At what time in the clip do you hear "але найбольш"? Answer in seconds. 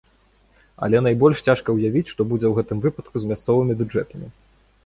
0.85-1.43